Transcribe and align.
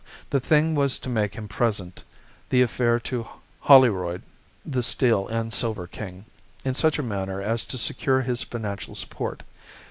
The 0.31 0.39
thing 0.39 0.73
was 0.73 0.97
to 0.97 1.09
make 1.09 1.35
him 1.35 1.47
present 1.47 2.03
the 2.49 2.63
affair 2.63 2.99
to 3.01 3.27
Holroyd 3.59 4.23
(the 4.65 4.81
Steel 4.81 5.27
and 5.27 5.53
Silver 5.53 5.85
King) 5.85 6.25
in 6.65 6.73
such 6.73 6.97
a 6.97 7.03
manner 7.03 7.39
as 7.39 7.65
to 7.65 7.77
secure 7.77 8.21
his 8.21 8.41
financial 8.41 8.95
support. 8.95 9.43